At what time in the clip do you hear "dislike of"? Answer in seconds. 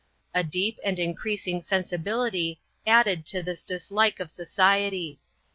3.61-4.31